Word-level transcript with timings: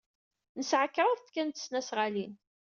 Nesɛa 0.57 0.87
kraḍt 0.95 1.27
kan 1.33 1.47
n 1.49 1.51
tesnasɣalin. 1.53 2.33